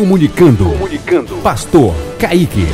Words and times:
Comunicando. 0.00 0.64
Comunicando. 0.64 1.36
Pastor 1.42 1.94
Kaique. 2.18 2.64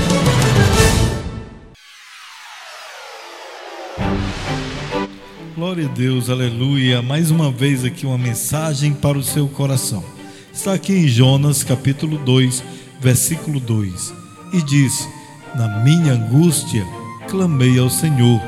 Glória 5.57 5.87
a 5.87 5.89
Deus, 5.89 6.31
aleluia. 6.31 7.03
Mais 7.03 7.33
uma 7.33 7.51
vez 7.51 7.85
aqui 7.85 8.07
uma 8.07 8.17
mensagem 8.17 8.95
para 8.95 9.19
o 9.19 9.25
seu 9.25 9.49
coração. 9.49 10.05
Está 10.53 10.75
aqui 10.75 10.93
em 10.93 11.09
Jonas 11.09 11.65
capítulo 11.65 12.17
2, 12.19 12.63
versículo 13.01 13.59
2. 13.59 14.15
E 14.53 14.63
disse: 14.63 15.09
Na 15.57 15.83
minha 15.83 16.13
angústia 16.13 16.87
clamei 17.29 17.77
ao 17.77 17.91
Senhor, 17.91 18.41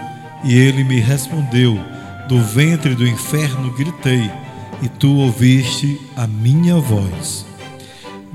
e 0.45 0.57
ele 0.57 0.85
me 0.85 1.01
respondeu. 1.01 1.77
Do 2.29 2.41
ventre 2.41 2.95
do 2.95 3.05
inferno 3.05 3.73
gritei, 3.73 4.31
e 4.81 4.89
tu 4.89 5.17
ouviste 5.17 6.01
a 6.17 6.29
minha 6.29 6.77
voz. 6.77 7.49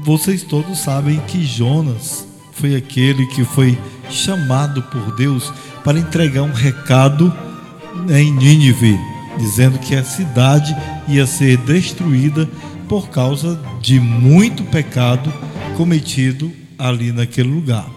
Vocês 0.06 0.44
todos 0.44 0.80
sabem 0.80 1.18
que 1.28 1.46
Jonas 1.46 2.28
foi 2.52 2.76
aquele 2.76 3.26
que 3.28 3.46
foi 3.46 3.78
chamado 4.10 4.84
por 4.84 5.16
Deus 5.16 5.50
para 5.82 5.98
entregar 5.98 6.42
um 6.44 6.52
recado 6.52 7.34
em 8.10 8.32
Nínive, 8.34 9.00
dizendo 9.38 9.80
que 9.80 9.96
a 9.96 10.04
cidade 10.04 10.76
ia 11.08 11.26
ser 11.26 11.56
destruída 11.58 12.50
por 12.90 13.08
causa 13.10 13.58
de 13.82 13.98
muito 13.98 14.62
pecado 14.66 15.32
cometido 15.78 16.52
ali 16.78 17.14
naquele 17.14 17.50
lugar. 17.50 17.90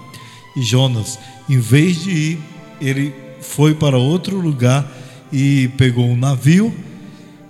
E 0.56 0.62
Jonas, 0.62 1.18
em 1.48 1.58
vez 1.58 2.04
de 2.04 2.10
ir, 2.10 2.38
ele 2.80 3.12
foi 3.40 3.74
para 3.74 3.98
outro 3.98 4.38
lugar 4.38 4.86
e 5.32 5.68
pegou 5.76 6.06
um 6.06 6.16
navio 6.16 6.72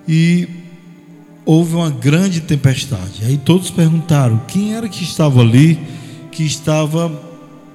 e 0.09 0.49
houve 1.47 1.77
uma 1.77 1.89
grande 1.89 2.41
tempestade. 2.41 3.25
Aí 3.25 3.39
todos 3.39 3.71
perguntaram 3.71 4.39
quem 4.49 4.75
era 4.75 4.89
que 4.89 5.05
estava 5.05 5.41
ali, 5.41 5.79
que 6.33 6.45
estava 6.45 7.23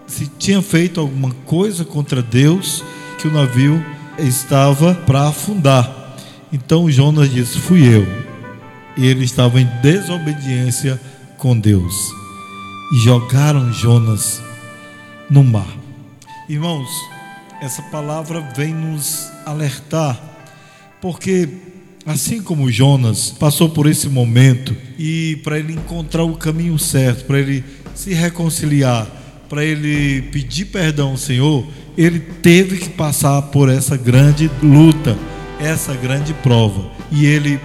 se 0.05 0.27
tinha 0.37 0.61
feito 0.61 0.99
alguma 0.99 1.31
coisa 1.45 1.85
contra 1.85 2.21
Deus, 2.21 2.83
que 3.17 3.29
o 3.29 3.31
navio 3.31 3.83
estava 4.19 4.93
para 4.93 5.29
afundar. 5.29 6.17
Então 6.51 6.91
Jonas 6.91 7.31
disse: 7.31 7.57
Fui 7.57 7.81
eu. 7.81 8.05
E 8.97 9.07
ele 9.07 9.23
estava 9.23 9.61
em 9.61 9.65
desobediência 9.81 10.99
com 11.37 11.57
Deus. 11.57 11.95
E 12.93 12.97
jogaram 12.97 13.71
Jonas 13.71 14.41
no 15.29 15.45
mar. 15.45 15.77
Irmãos, 16.49 16.89
essa 17.61 17.81
palavra 17.83 18.41
vem 18.53 18.73
nos 18.73 19.31
alertar, 19.45 20.19
porque 20.99 21.47
assim 22.05 22.41
como 22.41 22.71
Jonas 22.71 23.29
passou 23.29 23.69
por 23.69 23.87
esse 23.87 24.09
momento 24.09 24.75
e 24.97 25.39
para 25.43 25.59
ele 25.59 25.73
encontrar 25.73 26.23
o 26.23 26.35
caminho 26.35 26.77
certo, 26.77 27.25
para 27.25 27.39
ele 27.39 27.63
se 27.93 28.13
reconciliar, 28.13 29.07
para 29.49 29.63
ele 29.63 30.21
pedir 30.23 30.65
perdão 30.65 31.11
ao 31.11 31.17
Senhor, 31.17 31.65
ele 31.97 32.19
teve 32.19 32.77
que 32.77 32.89
passar 32.89 33.41
por 33.43 33.69
essa 33.69 33.97
grande 33.97 34.49
luta, 34.63 35.17
essa 35.59 35.93
grande 35.93 36.33
prova. 36.35 36.89
E 37.11 37.25
ele, 37.25 37.59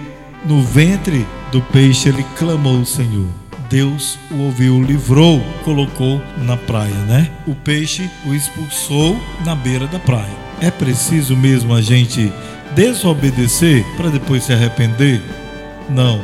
no 0.45 0.61
ventre 0.61 1.25
do 1.51 1.61
peixe, 1.61 2.09
ele 2.09 2.25
clamou 2.37 2.79
ao 2.79 2.85
Senhor. 2.85 3.27
Deus 3.69 4.17
o 4.31 4.43
ouviu, 4.43 4.81
livrou, 4.81 5.41
colocou 5.63 6.21
na 6.37 6.55
praia, 6.55 6.93
né? 7.05 7.29
O 7.45 7.53
peixe 7.53 8.09
o 8.25 8.33
expulsou 8.33 9.19
na 9.45 9.55
beira 9.55 9.87
da 9.87 9.99
praia. 9.99 10.47
É 10.59 10.71
preciso 10.71 11.35
mesmo 11.35 11.73
a 11.73 11.81
gente 11.81 12.31
desobedecer 12.77 13.83
para 13.97 14.11
depois 14.11 14.43
se 14.43 14.53
arrepender? 14.53 15.19
Não. 15.89 16.21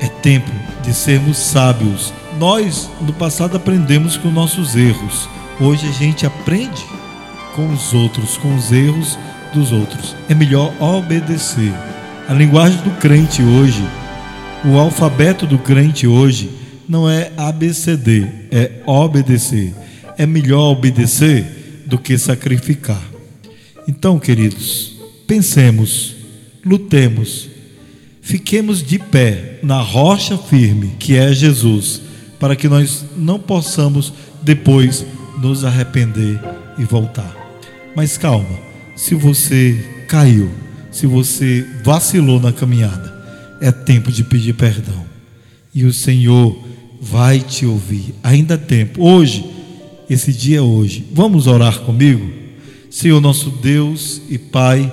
É 0.00 0.06
tempo 0.06 0.52
de 0.84 0.94
sermos 0.94 1.36
sábios. 1.36 2.14
Nós, 2.38 2.88
no 3.00 3.12
passado, 3.12 3.56
aprendemos 3.56 4.16
com 4.16 4.30
nossos 4.30 4.76
erros. 4.76 5.28
Hoje 5.60 5.88
a 5.88 5.90
gente 5.90 6.24
aprende 6.24 6.84
com 7.56 7.72
os 7.72 7.92
outros, 7.92 8.36
com 8.36 8.54
os 8.54 8.70
erros 8.70 9.18
dos 9.52 9.72
outros. 9.72 10.14
É 10.28 10.34
melhor 10.34 10.72
obedecer. 10.80 11.74
A 12.28 12.34
linguagem 12.34 12.80
do 12.82 12.90
crente 13.00 13.42
hoje, 13.42 13.82
o 14.64 14.78
alfabeto 14.78 15.44
do 15.44 15.58
crente 15.58 16.06
hoje, 16.06 16.50
não 16.88 17.10
é 17.10 17.32
ABCD, 17.36 18.28
é 18.52 18.70
obedecer. 18.86 19.74
É 20.16 20.24
melhor 20.24 20.70
obedecer 20.70 21.82
do 21.84 21.98
que 21.98 22.16
sacrificar. 22.16 23.02
Então, 23.88 24.18
queridos, 24.18 24.95
pensemos, 25.26 26.14
lutemos, 26.64 27.48
fiquemos 28.20 28.82
de 28.82 28.98
pé 28.98 29.58
na 29.62 29.80
rocha 29.80 30.38
firme 30.38 30.92
que 30.98 31.16
é 31.16 31.32
Jesus, 31.32 32.02
para 32.38 32.54
que 32.54 32.68
nós 32.68 33.04
não 33.16 33.38
possamos 33.38 34.12
depois 34.42 35.04
nos 35.38 35.64
arrepender 35.64 36.40
e 36.78 36.84
voltar. 36.84 37.34
Mas 37.94 38.16
calma, 38.16 38.58
se 38.94 39.14
você 39.14 40.04
caiu, 40.08 40.50
se 40.90 41.06
você 41.06 41.66
vacilou 41.82 42.40
na 42.40 42.52
caminhada, 42.52 43.14
é 43.60 43.70
tempo 43.70 44.12
de 44.12 44.22
pedir 44.24 44.54
perdão. 44.54 45.04
E 45.74 45.84
o 45.84 45.92
Senhor 45.92 46.58
vai 47.00 47.40
te 47.40 47.66
ouvir. 47.66 48.14
Ainda 48.22 48.54
há 48.54 48.58
tempo. 48.58 49.02
Hoje, 49.02 49.44
esse 50.08 50.32
dia 50.32 50.58
é 50.58 50.62
hoje. 50.62 51.04
Vamos 51.12 51.46
orar 51.46 51.80
comigo? 51.80 52.30
Senhor 52.90 53.20
nosso 53.20 53.50
Deus 53.50 54.22
e 54.28 54.38
Pai, 54.38 54.90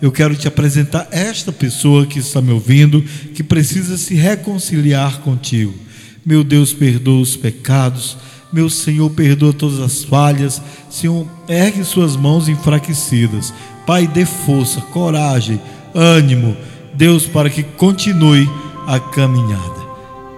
eu 0.00 0.12
quero 0.12 0.34
te 0.34 0.46
apresentar 0.46 1.08
esta 1.10 1.50
pessoa 1.50 2.06
que 2.06 2.18
está 2.18 2.40
me 2.40 2.52
ouvindo, 2.52 3.02
que 3.34 3.42
precisa 3.42 3.96
se 3.96 4.14
reconciliar 4.14 5.20
contigo. 5.20 5.74
Meu 6.24 6.42
Deus, 6.42 6.72
perdoa 6.72 7.20
os 7.20 7.36
pecados 7.36 8.16
meu 8.52 8.70
Senhor, 8.70 9.10
perdoa 9.10 9.52
todas 9.52 9.80
as 9.80 10.04
falhas. 10.04 10.62
Senhor, 10.88 11.26
ergue 11.48 11.84
suas 11.84 12.16
mãos 12.16 12.48
enfraquecidas. 12.48 13.52
Pai, 13.86 14.06
dê 14.06 14.24
força, 14.24 14.80
coragem, 14.80 15.60
ânimo. 15.94 16.56
Deus, 16.94 17.26
para 17.26 17.50
que 17.50 17.62
continue 17.62 18.48
a 18.86 18.98
caminhada. 18.98 19.86